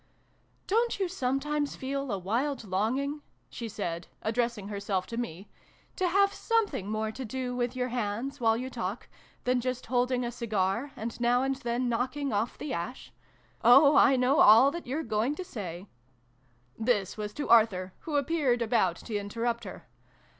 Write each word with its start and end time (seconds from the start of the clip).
"Don't 0.65 0.99
you 0.99 1.07
sometimes 1.07 1.75
feel 1.75 2.11
a 2.11 2.17
wild 2.17 2.63
longing," 2.63 3.21
she 3.51 3.69
said, 3.69 4.07
addressing 4.23 4.67
herself 4.69 5.05
to 5.05 5.15
me," 5.15 5.47
to 5.97 6.07
have 6.07 6.33
something 6.33 6.89
more 6.89 7.11
to 7.11 7.23
do 7.23 7.55
with 7.55 7.75
your 7.75 7.89
hands, 7.89 8.39
while 8.41 8.57
you 8.57 8.67
talk, 8.67 9.07
than 9.43 9.61
just 9.61 9.85
holding 9.85 10.25
a 10.25 10.31
cigar, 10.31 10.91
and 10.95 11.21
now 11.21 11.43
and 11.43 11.57
then 11.57 11.87
knocking 11.87 12.33
off 12.33 12.57
the 12.57 12.73
ash? 12.73 13.13
Oh, 13.63 13.95
I 13.95 14.15
know 14.15 14.39
all 14.39 14.71
that 14.71 14.87
you're 14.87 15.03
going 15.03 15.35
to 15.35 15.43
say!" 15.45 15.85
(This 16.89 17.15
was 17.15 17.31
to 17.35 17.47
Arthur, 17.49 17.93
who 17.99 18.15
appeared 18.15 18.63
about 18.63 18.95
to 19.05 19.15
interrupt 19.17 19.65
her.) 19.65 19.85